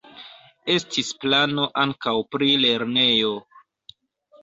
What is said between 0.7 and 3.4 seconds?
Estis plano ankaŭ pri lernejo.